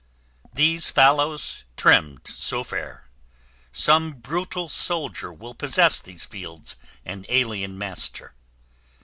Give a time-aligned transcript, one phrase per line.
[0.55, 3.07] These fallows, trimmed so fair,
[3.71, 8.33] Some brutal soldier will possess these fields An alien master.